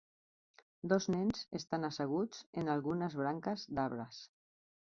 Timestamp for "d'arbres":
3.77-4.27